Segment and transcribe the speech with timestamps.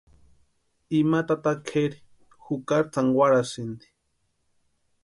[0.99, 1.97] Ima tata kʼeri
[2.43, 3.87] jukari tsankwarasïnti.